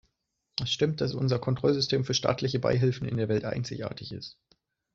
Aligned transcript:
Es 0.59 0.71
stimmt, 0.71 0.99
dass 0.99 1.13
unser 1.13 1.37
Kontrollsystem 1.37 2.05
für 2.05 2.15
staatliche 2.15 2.57
Beihilfen 2.57 3.07
in 3.07 3.17
der 3.17 3.29
Welt 3.29 3.45
einzigartig 3.45 4.11
ist. 4.13 4.39